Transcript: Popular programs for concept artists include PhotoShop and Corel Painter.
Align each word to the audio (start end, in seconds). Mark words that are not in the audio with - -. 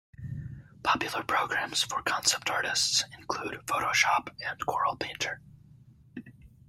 Popular 0.81 1.21
programs 1.23 1.83
for 1.83 2.01
concept 2.01 2.49
artists 2.49 3.03
include 3.19 3.61
PhotoShop 3.67 4.29
and 4.43 4.59
Corel 4.61 4.99
Painter. 4.99 5.43